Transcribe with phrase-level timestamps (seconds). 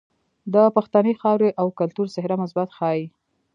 [0.53, 3.05] د پښتنې خاورې او کلتور څهره مثبت ښائي.